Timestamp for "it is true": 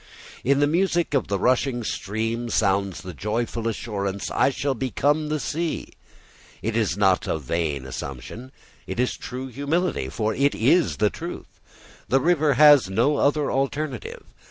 8.87-9.45